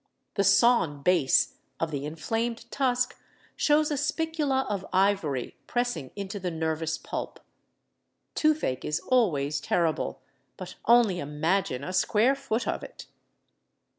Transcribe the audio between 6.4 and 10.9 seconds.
nervous pulp. Toothache is always terrible, but